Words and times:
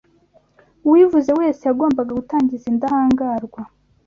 uwivuze 0.85 1.31
wese 1.39 1.61
yagombaga 1.69 2.11
gutangiza 2.19 2.65
indahangarwa 2.73 3.61